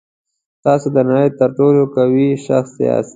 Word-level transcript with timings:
تاسو 0.65 0.87
د 0.95 0.97
نړۍ 1.09 1.27
تر 1.39 1.49
ټولو 1.57 1.81
قوي 1.95 2.29
شخص 2.45 2.71
یاست. 2.87 3.09